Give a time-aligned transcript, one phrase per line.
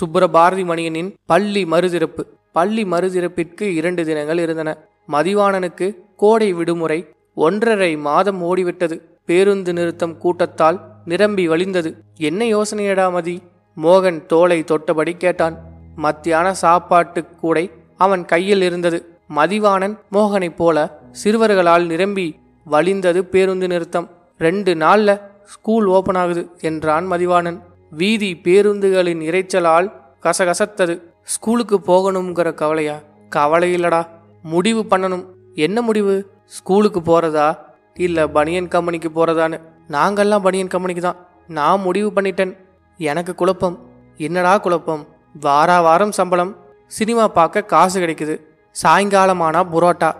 [0.00, 2.26] சுப்பிரபாரதி மணியனின் பள்ளி மறுதிறப்பு.
[2.52, 4.70] பள்ளி மறுதிறப்பிற்கு இரண்டு தினங்கள் இருந்தன.
[5.08, 9.00] மதிவாணனுக்கு கோடை விடுமுறை ஒன்றரை மாதம் ஓடிவிட்டது.
[9.26, 11.94] பேருந்து நிறுத்தம் கூட்டத்தால் நிரம்பி வழிந்தது.
[12.16, 13.42] என்ன யோசனையடா மதி?
[13.82, 15.56] மோகன் தோலை தொட்டபடி கேட்டான்.
[15.96, 19.18] மத்தியான சாப்பாட்டு கூடை அவன் கையில் இருந்தது.
[19.36, 22.38] மதிவாணன் மோகனைப் போல சிறுவர்களால் நிரம்பி
[22.70, 24.10] வழிந்தது பேருந்து நிறுத்தம்.
[24.38, 27.60] ரெண்டு நாள்ல ஸ்கூல் ஓபன் ஆகுது என்றான் மதிவாணன்.
[27.96, 29.92] வீதி பேருந்துகளின் இரைச்சலால்
[30.22, 31.02] கசகசத்தது.
[31.22, 32.98] ஸ்கூலுக்கு போகணுங்கிற கவலையா?
[33.28, 34.06] கவலை இல்லடா.
[34.42, 35.24] முடிவு பண்ணணும்.
[35.54, 36.30] என்ன முடிவு?
[36.46, 37.56] ஸ்கூலுக்கு போறதா?
[37.94, 39.60] இல்ல பனியன் கம்பெனிக்கு போறதான்னு.
[39.88, 41.16] நாங்கெல்லாம் பனியன் கம்பெனிக்கு தான்.
[41.46, 42.56] நான் முடிவு பண்ணிட்டேன்.
[42.98, 43.78] எனக்கு குழப்பம்.
[44.16, 45.06] என்னடா குழப்பம்?
[45.40, 46.56] வாரா வாரம் சம்பளம்.
[46.86, 48.40] சினிமா பார்க்க காசு கிடைக்குது.
[48.82, 50.12] சாயங்காலமானா புரோட்டா.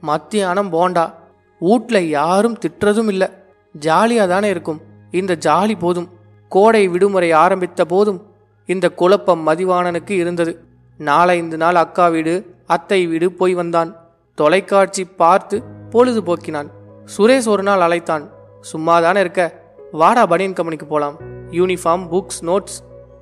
[0.00, 1.12] மத்தியானம் போண்டா.
[1.58, 3.28] வீட்டில் யாரும் திட்டுறதும் இல்லை.
[3.72, 4.80] ஜாலியாக தானே இருக்கும்.
[5.10, 6.20] இந்த ஜாலி போதும்.
[6.54, 8.20] கோடை விடுமுறை ஆரம்பித்த போதும்
[8.66, 10.64] இந்த குழப்பம் மதிவாணனுக்கு இருந்தது.
[10.98, 13.90] நாலைந்து நாள் அக்கா வீடு அத்தை வீடு போய் வந்தான்.
[14.34, 16.70] தொலைக்காட்சி பார்த்து பொழுது போக்கினான்
[17.16, 18.28] சுரேஷ் ஒரு நாள் அழைத்தான்.
[18.72, 19.62] சும்மாதானே இருக்க?
[19.92, 21.16] வாடா பனியன் கம்பெனிக்கு போலாம்.
[21.50, 22.78] Uniform books notes.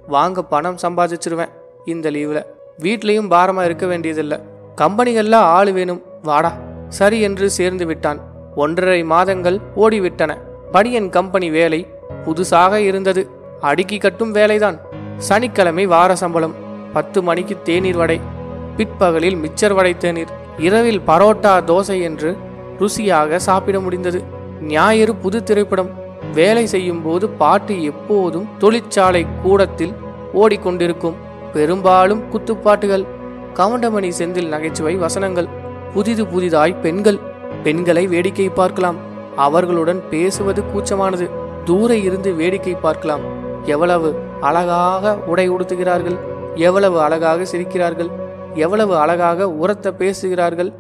[0.07, 1.53] வாங்க பணம் சம்பாதிச்சிருவேன்.
[1.85, 2.45] இந்த லீவில்.
[2.79, 4.39] வீட்லேயும் பாரமா இருக்க வேண்டியதில்லை.
[4.77, 6.03] கம்பெனிகள்லாம் ஆள் வேணும்.
[6.23, 6.59] வாடா.
[6.89, 8.21] சரி என்று சேர்ந்து விட்டான்.
[8.55, 10.37] ஒன்றரை மாதங்கள் ஓடிவிட்டன.
[10.73, 11.81] பனியன் கம்பெனி வேலை
[12.27, 13.31] புதுசாக இருந்தது.
[13.61, 14.79] அடுக்கி கட்டும் வேலைதான்.
[15.17, 16.55] சனிக்கிழமை வார சம்பளம்.
[16.93, 18.21] பத்து மணிக்கு தேநீர் வடை.
[18.77, 20.29] பிற்பகலில் மிச்சர் வடை தேநீர்.
[20.59, 22.37] இரவில் பரோட்டா தோசை என்று
[22.79, 24.25] ருசியாக சாப்பிட முடிந்தது.
[24.61, 25.91] ஞாயிறு புது திரைப்படம்.
[26.35, 29.95] வேலை செய்யும் போது பாட்டு எப்போதும் தொழிற்சாலை கூடத்தில்
[30.35, 31.15] ஓடிக்கொண்டிருக்கும்.
[31.53, 33.07] பெரும்பாலும் குத்துப்பாட்டுகள்.
[33.55, 35.49] கவுண்டமணி செந்தில் நகைச்சுவை வசனங்கள்.
[35.95, 37.19] புதிது புதிதாய் பெண்கள்.
[37.63, 38.97] பெண்களை வேடிக்கை பார்க்கலாம்.
[39.37, 41.40] அவர்களுடன் பேசுவது கூச்சமானது.
[41.69, 43.25] தூர இருந்து வேடிக்கை பார்க்கலாம்.
[43.75, 44.09] எவ்வளவு
[44.49, 46.19] அழகாக உடை உடுத்துகிறார்கள்
[46.67, 48.11] எவ்வளவு அழகாக சிரிக்கிறார்கள்
[48.65, 50.71] எவ்வளவு அழகாக உரத்த பேசுகிறார்கள்.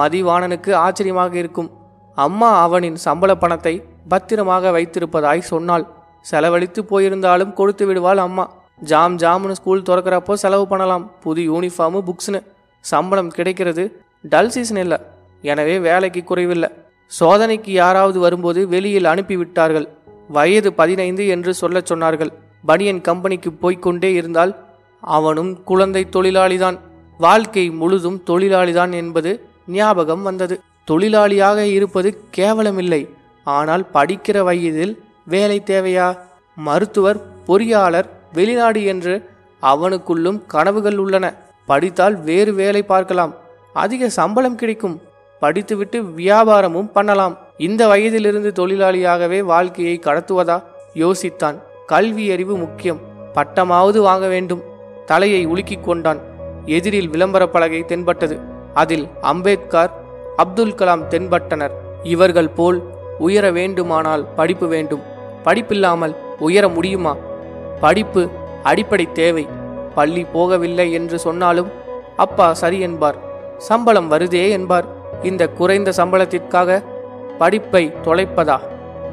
[0.00, 1.70] மதிவாணனுக்கு ஆச்சரியமாக இருக்கும்.
[2.16, 3.74] அம்மா அவனின் சம்பள பணத்தை
[4.12, 5.84] பத்திரமாக வைத்திருப்பதாய் சொன்னாள்.
[6.30, 8.44] செலவழித்து போயிருந்தாலும் கொடுத்து விடுவாள் அம்மா.
[8.90, 11.04] ஜாம் ஜாம்னு ஸ்கூல் திறக்கிறப்போ செலவு பண்ணலாம்.
[11.24, 12.40] புது யூனிஃபார்மு புக்ஸ்னு.
[12.84, 13.84] சம்பளம் கிடைக்கிறது.
[14.32, 14.98] டல் சீசன் இல்லை.
[15.44, 16.70] எனவே வேலைக்கு குறைவில்லை.
[17.12, 19.86] சோதனைக்கு யாராவது வரும்போது வெளியில் அனுப்பிவிட்டார்கள்.
[20.28, 22.32] வயது பதினைந்து என்று சொல்லச் சொன்னார்கள்.
[22.66, 24.64] பனியன் கம்பெனிக்கு போய்க்கொண்டே இருந்தால்
[25.00, 26.78] அவனும் குழந்தை தொழிலாளிதான்.
[27.18, 30.60] வாழ்க்கை முழுதும் தொழிலாளிதான் என்பது ஞாபகம் வந்தது.
[30.90, 33.08] தொழிலாளியாக இருப்பது கேவலமில்லை.
[33.44, 36.18] ஆனால் படிக்கிற வயதில் வேலை தேவையா?
[36.54, 39.30] மருத்துவர் பொறியாளர் வெளிநாடு என்று
[39.62, 41.34] அவனுக்குள்ளும் கனவுகள் உள்ளன.
[41.66, 43.34] படித்தால் வேறு வேலை பார்க்கலாம்.
[43.72, 45.00] அதிக சம்பளம் கிடைக்கும்.
[45.40, 47.38] படித்துவிட்டு வியாபாரமும் பண்ணலாம்.
[47.58, 50.62] இந்த வயதிலிருந்து தொழிலாளியாகவே வாழ்க்கையை கடத்துவதா?
[50.94, 51.62] யோசித்தான்.
[51.86, 53.00] கல்வி அறிவு முக்கியம்.
[53.34, 54.62] பட்டமாவது வாங்க வேண்டும்.
[55.06, 56.18] தலையை உலுக்கிக் கொண்டான்.
[56.64, 58.40] எதிரில் விளம்பர பலகை தென்பட்டது.
[58.74, 59.90] அதில் அம்பேத்கர்
[60.36, 61.70] அப்துல் கலாம் தென்பட்டனர்.
[62.02, 62.82] இவர்கள் போல்
[63.18, 65.02] உயர வேண்டுமானால் படிப்பு வேண்டும்.
[65.42, 67.16] படிப்பில்லாமல் உயர முடியுமா?
[67.80, 68.28] படிப்பு
[68.62, 69.48] அடிப்படை தேவை.
[69.94, 71.70] பள்ளி போகவில்லை என்று சொன்னாலும்
[72.16, 73.18] அப்பா சரி என்பார்.
[73.58, 74.86] சம்பளம் வருதே என்பார்.
[75.22, 76.82] இந்த குறைந்த சம்பளத்திற்காக
[77.38, 78.60] படிப்பை தொலைப்பதா?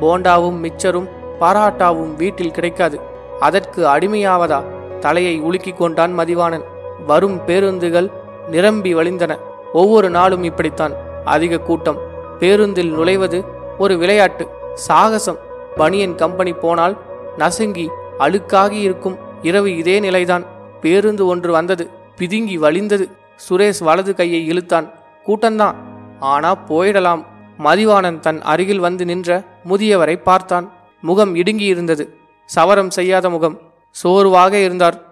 [0.01, 1.09] போண்டாவும் மிச்சரும்
[1.39, 2.99] பாராட்டாவும் வீட்டில் கிடைக்காது.
[3.39, 4.63] அதற்கு அடிமையாவதா?
[4.99, 6.63] தலையை உலுக்கிக் கொண்டான் மதிவாணன்.
[7.05, 8.11] வரும் பேருந்துகள்
[8.47, 9.37] நிரம்பி வழிந்தன.
[9.73, 10.93] ஒவ்வொரு நாளும் இப்படித்தான்.
[11.25, 11.97] அதிக கூட்டம்.
[12.39, 13.45] பேருந்தில் நுழைவது
[13.77, 14.49] ஒரு விளையாட்டு.
[14.73, 15.37] சாகசம்.
[15.75, 16.97] பனியன் கம்பெனி போனால்
[17.37, 19.17] நசுங்கி அழுக்காகி இருக்கும்.
[19.41, 20.45] இரவு இதே நிலைதான்.
[20.81, 21.89] பேருந்து ஒன்று வந்தது.
[22.17, 23.11] பிதுங்கி வழிந்தது.
[23.49, 24.91] சுரேஷ் வலது கையை இழுத்தான்.
[25.27, 25.75] கூட்டம்தான்.
[26.19, 27.25] ஆனா போயிடலாம்.
[27.57, 30.71] மதிவாணன் தன் அருகில் வந்து நின்ற முதியவரை பார்த்தான்.
[31.01, 32.13] முகம் இடுங்கி இருந்தது
[32.55, 33.61] சவரம் செய்யாத முகம்.
[33.91, 35.03] சோர்வாக இருந்தார்.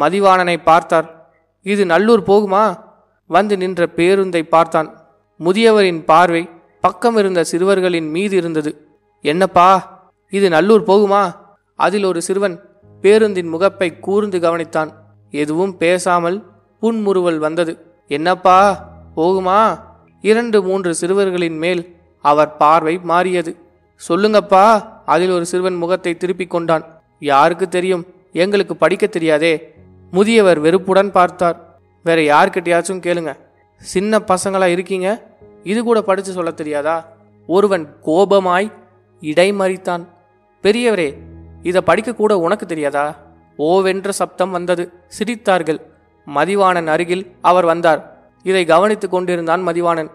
[0.00, 1.32] மதிவாணனை பார்த்தார்.
[1.62, 2.78] இது நல்லூர் போகுமா?
[3.26, 5.06] வந்து நின்ற பேருந்தை பார்த்தான்.
[5.38, 6.50] முதியவரின் பார்வை
[6.80, 8.88] பக்கம் இருந்த சிறுவர்களின் மீது இருந்தது.
[9.22, 10.00] என்னப்பா
[10.30, 11.32] இது நல்லூர் போகுமா?
[11.74, 12.60] அதில் ஒரு சிறுவன்
[13.00, 14.90] பேருந்தின் முகப்பை கூர்ந்து கவனித்தான்.
[15.30, 16.44] எதுவும் பேசாமல்
[16.80, 18.02] புன்முறுவல் வந்தது.
[18.08, 19.86] என்னப்பா போகுமா?
[20.20, 23.56] இரண்டு மூன்று சிறுவர்களின் மேல் அவர் பார்வை மாறியது.
[24.08, 27.02] சொல்லுங்கப்பா அதில் ஒரு சிறுவன் முகத்தை திருப்பிக் கொண்டான்.
[27.20, 28.06] யாருக்கு தெரியும்?
[28.32, 29.74] எங்களுக்கு படிக்க தெரியாதே.
[30.10, 31.80] முதியவர் வெறுப்புடன் பார்த்தார்.
[32.04, 33.34] வேற யார்கிட்டயாச்சும் கேளுங்க.
[33.76, 35.26] சின்ன பசங்களா இருக்கீங்க?
[35.62, 37.08] இது கூட படிச்சு சொல்ல தெரியாதா?
[37.46, 38.72] ஒருவன் கோபமாய்
[39.20, 40.04] இடைமறித்தான்.
[40.62, 41.16] பெரியவரே
[41.62, 43.16] இதை படிக்கக்கூட உனக்கு தெரியாதா?
[43.58, 44.92] ஓவென்ற சப்தம் வந்தது.
[45.18, 45.80] சிரித்தார்கள்.
[46.34, 48.17] மதிவாணன் அருகில் அவர் வந்தார்.
[48.42, 50.10] இதை கவனித்துக் கொண்டிருந்தான் மதிவாணன்.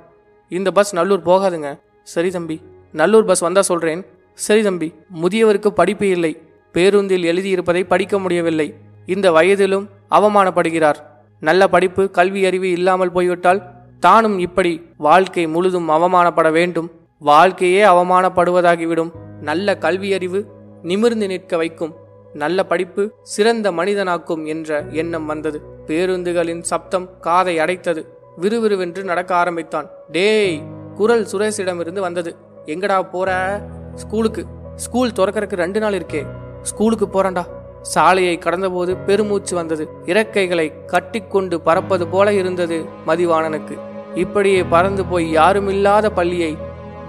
[0.49, 1.79] இந்த பஸ் நல்லூர் போகாதுங்க.
[2.03, 2.61] சரி தம்பி
[2.91, 4.05] நல்லூர் பஸ் வந்தா சொல்றேன்.
[4.33, 6.41] சரி தம்பி முதியவருக்கு படிப்பு இல்லை.
[6.71, 8.75] பேருந்தில் எழுதியிருப்பதை படிக்க முடியவில்லை.
[9.05, 10.95] இந்த வயதிலும் அவமானப்படுகிறார்.
[11.39, 13.63] நல்ல படிப்பு கல்வி அறிவு இல்லாமல் போய்விட்டால்
[13.99, 16.91] தானும் இப்படி வாழ்க்கை முழுதும் அவமானப்பட வேண்டும்.
[17.19, 19.11] வாழ்க்கையே அவமானப்படுவதாகிவிடும்.
[19.41, 20.45] நல்ல கல்வி அறிவு
[20.81, 21.95] நிமிர்ந்து நிற்க வைக்கும்.
[22.33, 25.61] நல்ல படிப்பு சிறந்த மனிதனாக்கும் என்ற எண்ணம் வந்தது.
[25.87, 28.05] பேருந்துகளின் சப்தம் காதை அடைத்தது.
[28.37, 29.89] விறுவிறுவென்று நடக்க ஆரம்பித்தான்.
[30.11, 30.61] டேய்
[30.95, 32.35] குரல் சுரேஷிடமிருந்து வந்தது.
[32.65, 33.61] எங்கடா போற?
[33.95, 34.45] ஸ்கூலுக்கு.
[34.75, 36.27] ஸ்கூல் திறக்கறதுக்கு ரெண்டு நாள் இருக்கே.
[36.61, 37.45] ஸ்கூலுக்கு போறேன்டா.
[37.81, 39.89] சாலையை கடந்தபோது பெருமூச்சு வந்தது.
[40.05, 43.77] இறக்கைகளை கட்டிக்கொண்டு பறப்பது போல இருந்தது மதிவாணனுக்கு.
[44.15, 46.57] இப்படியே பறந்து போய் யாருமில்லாத பள்ளியை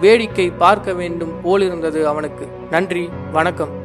[0.00, 2.48] வேடிக்கை பார்க்க வேண்டும் போலிருந்தது அவனுக்கு.
[2.70, 3.82] நன்றி வணக்கம்.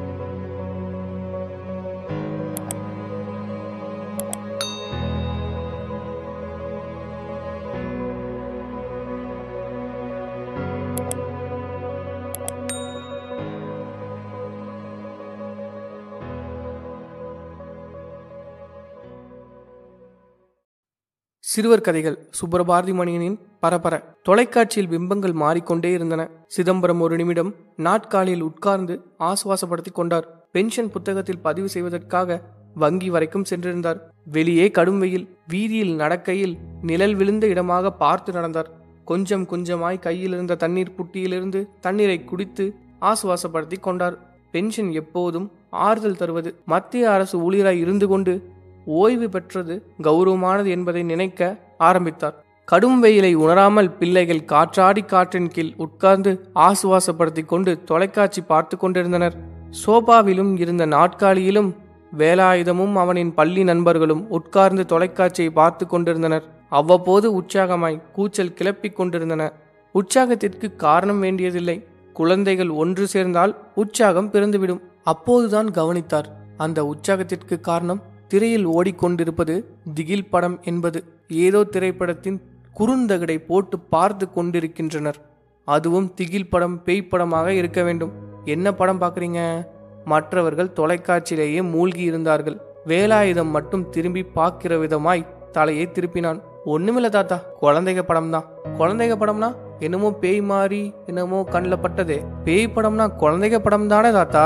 [21.51, 23.93] சிறுவர் கதைகள் சுப்பரபாரதி மணியனின் பரபர.
[24.23, 26.21] தொலைக்காட்சியில் பிம்பங்கள் மாறிக்கொண்டே இருந்தன.
[26.55, 30.27] சிதம்பரம் ஒரு நிமிடம் நாட்காலியில் உட்கார்ந்து ஆசுவாசப்படுத்திக் கொண்டார்.
[30.51, 32.37] பென்ஷன் புத்தகத்தில் பதிவு செய்வதற்காக
[32.75, 33.99] வங்கி வரைக்கும் சென்றிருந்தார்.
[34.25, 38.69] வெளியே கடும் வெயில் வீதியில் நடக்கையில் நிழல் விழுந்த இடமாக பார்த்து நடந்தார்.
[39.05, 42.67] கொஞ்சம் கொஞ்சமாய் கையில் இருந்த தண்ணீர் புட்டியிலிருந்து தண்ணீரை குடித்து
[43.01, 44.17] ஆசுவாசப்படுத்திக் கொண்டார்.
[44.51, 45.49] பென்ஷன் எப்போதும்
[45.87, 48.33] ஆறுதல் தருவது மத்திய அரசு ஊழியராய் இருந்து கொண்டு
[48.89, 52.37] ஓய்வு பெற்றது கௌரவமானது என்பதை நினைக்க ஆரம்பித்தார்.
[52.65, 59.35] கடும் வெயிலை உணராமல் பிள்ளைகள் காற்றாடி காற்றின் கீழ் உட்கார்ந்து ஆசுவாசப்படுத்திக் கொண்டு தொலைக்காட்சி பார்த்து கொண்டிருந்தனர்.
[59.85, 61.69] சோபாவிலும் இருந்த நாட்காலியிலும்
[62.17, 66.45] வேலாயுதமும் அவனின் பள்ளி நண்பர்களும் உட்கார்ந்து தொலைக்காட்சியை பார்த்து கொண்டிருந்தனர்.
[66.69, 69.51] அவ்வப்போது உற்சாகமாய் கூச்சல் கிளப்பிக் கொண்டிருந்தன.
[69.95, 71.77] உற்சாகத்திற்கு காரணம் வேண்டியதில்லை.
[72.13, 74.81] குழந்தைகள் ஒன்று சேர்ந்தால் உற்சாகம் பிறந்துவிடும்.
[75.03, 76.29] அப்போதுதான் கவனித்தார்.
[76.57, 78.01] அந்த உற்சாகத்திற்கு காரணம்
[78.31, 79.53] திரையில் ஓடிக்கொண்டிருப்பது
[79.97, 80.99] திகில் படம் என்பது
[81.45, 82.37] ஏதோ திரைப்படத்தின்
[82.77, 85.17] குறுந்தகடை போட்டு பார்த்து கொண்டிருக்கின்றனர்.
[85.67, 88.11] அதுவும் திகில் படம் பேய் படமாக இருக்க வேண்டும்.
[88.53, 89.39] என்ன படம் பார்க்குறீங்க?
[90.13, 92.57] மற்றவர்கள் தொலைக்காட்சியிலேயே மூழ்கி இருந்தார்கள்.
[92.91, 95.27] வேலாயுதம் மட்டும் திரும்பி பார்க்கிற விதமாய்
[95.57, 96.39] தலையை திருப்பினான்.
[96.73, 98.47] ஒண்ணுமில்ல தாத்தா குழந்தைங்க படம் தான்
[98.79, 99.49] குழந்தைங்க படம்னா
[99.85, 102.17] என்னமோ பேய் மாறி என்னமோ கண்ணில் பட்டதே.
[102.45, 104.43] பேய் படம்னா குழந்தைங்க படம் தானே தாத்தா?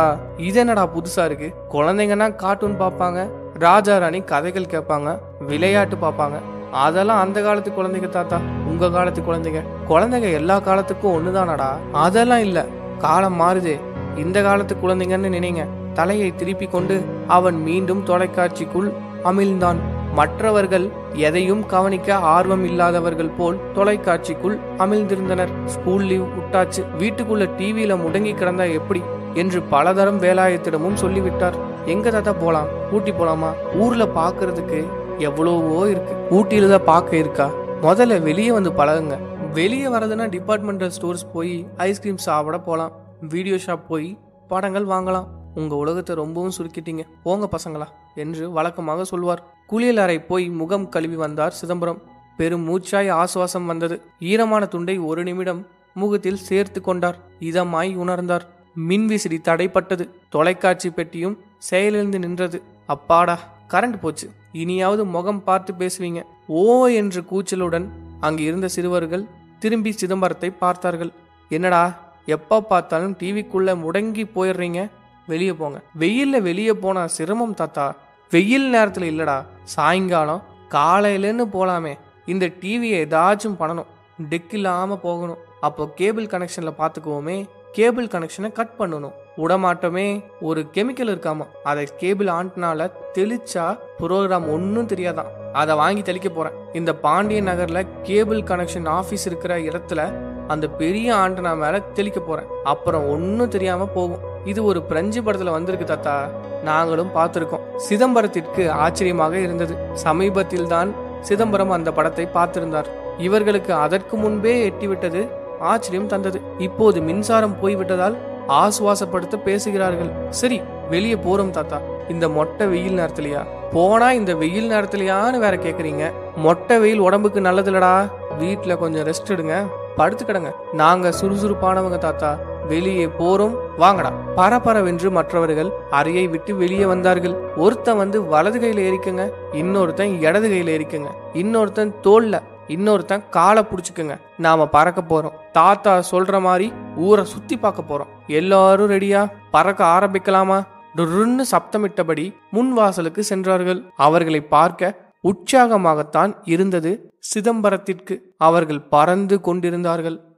[0.48, 1.50] இது என்னடா புதுசா இருக்கு?
[1.74, 3.22] குழந்தைங்கன்னா கார்ட்டூன் பார்ப்பாங்க
[3.60, 6.42] ராஜா ராணி கதைகள் கேட்பாங்க விளையாட்டு பார்ப்பாங்க.
[6.72, 9.64] அதெல்லாம் அந்த காலத்து குழந்தைங்க தாத்தா உங்க காலத்து குழந்தைங்க.
[9.90, 11.76] குழந்தைங்க எல்லா காலத்துக்கும் ஒண்ணுதானடா?
[11.92, 12.66] அதெல்லாம் இல்ல.
[12.98, 13.80] காலம் மாறுதே.
[14.18, 15.68] இந்த காலத்து குழந்தைங்கன்னு நினைங்க.
[15.94, 19.76] தலையை திருப்பி கொண்டு அவன் மீண்டும் தொலைக்காட்சிக்குள் அமிழ்ந்தான்.
[20.14, 25.66] மற்றவர்கள் எதையும் கவனிக்க ஆர்வம் இல்லாதவர்கள் போல் தொலைக்காட்சிக்குள் அமிழ்ந்திருந்தனர்.
[25.66, 26.86] ஸ்கூல் லீவ் விட்டாச்சு.
[27.00, 29.02] வீட்டுக்குள்ள டிவியில முடங்கி கிடந்தா எப்படி?
[29.34, 31.72] என்று பலதரம் வேலாயத்திடமும் சொல்லிவிட்டார்.
[31.86, 32.68] எங்க தாத்தா போலாம்?
[32.92, 33.54] ஊட்டி போலாமா?
[33.74, 34.88] ஊர்ல பாக்குறதுக்கு
[35.18, 36.14] எவ்வளவோ இருக்கு.
[36.30, 37.50] ஊட்டியில தான் பார்க்க இருக்கா?
[37.82, 39.20] முதல்ல வெளியே வந்து பழகுங்க.
[39.54, 42.92] வெளியே வரதுன்னா டிபார்ட்மெண்டல் ஸ்டோர்ஸ் போய் ஐஸ்கிரீம் சாப்பிட போலாம்.
[43.30, 45.28] வீடியோ ஷாப் போய் படங்கள் வாங்கலாம்.
[45.56, 47.04] உங்க உலகத்தை ரொம்பவும் சுருக்கிட்டீங்க.
[47.24, 49.44] போங்க பசங்களா என்று வழக்கமாக சொல்வார்.
[49.68, 52.02] குளியல் அறை போய் முகம் கழுவி வந்தார் சிதம்பரம்.
[52.38, 54.02] பெரும் மூச்சாய் ஆசுவாசம் வந்தது.
[54.20, 57.18] ஈரமான துண்டை ஒரு நிமிடம் முகத்தில் சேர்த்து கொண்டார்.
[57.40, 58.42] இதமாய் உணர்ந்தார்.
[58.78, 60.10] மின்விசிறி தடைப்பட்டது.
[60.30, 62.62] தொலைக்காட்சி பெட்டியும் செயலிழந்து நின்றது.
[62.86, 63.40] அப்பாடா
[63.70, 64.30] கரண்ட் போச்சு.
[64.52, 66.22] இனியாவது முகம் பார்த்து பேசுவீங்க.
[66.48, 67.88] ஓ என்று கூச்சலுடன்
[68.20, 69.26] அங்கு இருந்த சிறுவர்கள்
[69.60, 71.12] திரும்பி சிதம்பரத்தை பார்த்தார்கள்.
[71.50, 74.90] என்னடா எப்ப பார்த்தாலும் டிவிக்குள்ள முடங்கி போயிடுறீங்க?
[75.28, 75.82] வெளியே போங்க.
[76.00, 77.96] வெயில்ல வெளியே போனா சிரமம் தாத்தா.
[78.32, 82.00] வெயில் நேரத்துல இல்லடா சாயங்காலம் காலையிலன்னு போலாமே.
[82.26, 83.86] இந்த டிவியை ஏதாச்சும் பண்ணணும்.
[84.30, 85.38] டெக் இல்லாம போகணும்.
[85.62, 87.46] அப்போ கேபிள் கனெக்ஷன்ல பாத்துக்குவோமே
[87.76, 89.14] கேபிள் கனெக்ஷனை கட் பண்ணணும்.
[89.38, 91.46] உடமாட்டமே ஒரு கெமிக்கல் இருக்காமா?
[91.64, 95.30] அதை கேபிள் ஆண்டனால தெளிச்சா ப்ரோக்ராம் ஒன்றும் தெரியாதான்.
[95.54, 96.52] அதை வாங்கி தெளிக்க போறேன்.
[96.74, 100.14] இந்த பாண்டிய நகர்ல கேபிள் கனெக்ஷன் ஆபீஸ் இருக்கிற இடத்துல
[100.48, 102.46] அந்த பெரிய ஆண்டனா மேல தெளிக்க போறேன்.
[102.64, 104.24] அப்புறம் ஒன்றும் தெரியாம போகும்.
[104.46, 106.30] இது ஒரு பிரெஞ்சு படத்துல வந்திருக்கு தாத்தா.
[106.64, 107.66] நாங்களும் பார்த்திருக்கோம்.
[107.90, 109.76] சிதம்பரத்திற்கு ஆச்சரியமாக இருந்தது.
[109.94, 112.86] சமீபத்தில் தான் சிதம்பரம் அந்த படத்தை பார்த்திருந்தார்.
[113.18, 115.30] இவர்களுக்கு அதற்கு முன்பே எட்டிவிட்டது
[115.64, 116.42] ஆச்சரியம் தந்தது.
[116.58, 118.18] இப்போது மின்சாரம் போய்விட்டதால்
[118.48, 120.12] ஆசுவாசப்படுத்த பேசுகிறார்கள்.
[120.30, 121.82] சரி வெளியே போறோம் தாத்தா.
[122.10, 123.46] இந்த மொட்டை வெயில் நேரத்துலயா?
[123.74, 126.12] போனா இந்த வெயில் நேரத்துலயான்னு வேற கேக்குறீங்க.
[126.36, 129.66] மொட்டை வெயில் உடம்புக்கு நல்லதுலடா வீட்டுல கொஞ்சம் ரெஸ்ட் எடுங்க.
[129.96, 130.52] படுத்து கிடங்க.
[130.74, 132.38] நாங்க சுறுசுறுப்பானவங்க தாத்தா.
[132.68, 133.56] வெளியே போறோம்.
[133.78, 134.12] வாங்கடா.
[134.36, 137.36] பரபரவென்று மற்றவர்கள் அறையை விட்டு வெளியே வந்தார்கள்.
[137.58, 144.20] ஒருத்தன் வந்து வலது கையில எரிக்குங்க இன்னொருத்தன் இடது கையில எரிக்குங்க இன்னொருத்தன் தோல்ல இன்னொருத்தன் காலை பிடிச்சிக்கங்க.
[144.38, 145.52] நாம பறக்க போறோம்.
[145.52, 148.08] தாத்தா சொல்ற மாதிரி ஊரை சுத்தி பார்க்க போறோம்.
[148.28, 150.68] எல்லாரும் ரெடியா பறக்க ஆரம்பிக்கலாமா?
[150.96, 153.84] டுருன்னு சப்தமிட்டபடி முன் வாசலுக்கு சென்றார்கள்.
[153.96, 158.20] அவர்களை பார்க்க உற்சாகமாகத்தான் இருந்தது சிதம்பரத்திற்கு.
[158.38, 160.33] அவர்கள் பறந்து கொண்டிருந்தார்கள்.